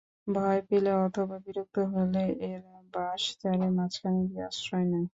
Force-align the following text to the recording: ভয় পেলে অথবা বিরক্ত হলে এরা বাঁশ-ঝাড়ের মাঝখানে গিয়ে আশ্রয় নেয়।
ভয় 0.27 0.61
পেলে 0.67 0.91
অথবা 1.05 1.35
বিরক্ত 1.45 1.77
হলে 1.93 2.23
এরা 2.47 2.73
বাঁশ-ঝাড়ের 2.93 3.71
মাঝখানে 3.77 4.21
গিয়ে 4.29 4.43
আশ্রয় 4.49 4.85
নেয়। 4.85 5.07